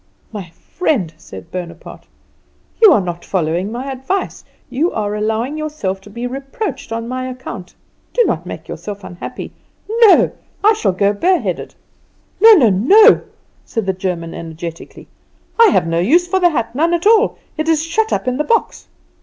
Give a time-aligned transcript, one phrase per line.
[0.31, 2.07] "My friend," said Bonaparte,
[2.81, 7.29] "you are not following my advice; you are allowing yourself to be reproached on my
[7.29, 7.75] account.
[8.11, 9.53] Do not make yourself unhappy.
[9.87, 10.31] No;
[10.63, 11.75] I shall go bare headed."
[12.41, 13.21] "No, no, no!"
[13.71, 15.07] cried the German energetically.
[15.59, 17.37] "I have no use for the hat, none at all.
[17.55, 18.87] It is shut up in the box."